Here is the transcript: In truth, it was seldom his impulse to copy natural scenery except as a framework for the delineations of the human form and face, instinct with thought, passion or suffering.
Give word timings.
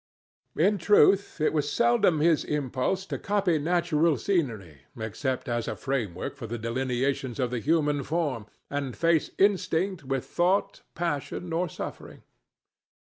In 0.57 0.79
truth, 0.79 1.39
it 1.39 1.53
was 1.53 1.71
seldom 1.71 2.21
his 2.21 2.43
impulse 2.43 3.05
to 3.05 3.19
copy 3.19 3.59
natural 3.59 4.17
scenery 4.17 4.81
except 4.99 5.47
as 5.47 5.67
a 5.67 5.75
framework 5.75 6.35
for 6.37 6.47
the 6.47 6.57
delineations 6.57 7.39
of 7.39 7.51
the 7.51 7.59
human 7.59 8.01
form 8.01 8.47
and 8.71 8.97
face, 8.97 9.29
instinct 9.37 10.03
with 10.03 10.25
thought, 10.25 10.81
passion 10.95 11.53
or 11.53 11.69
suffering. 11.69 12.23